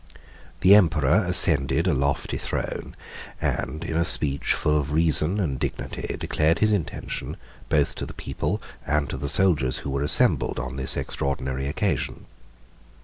[0.61, 2.95] The emperor ascended a lofty throne,
[3.39, 7.37] and in a speech, full of reason and dignity, declared his intention,
[7.69, 12.25] both to the people and to the soldiers who were assembled on this extraordinary occasion.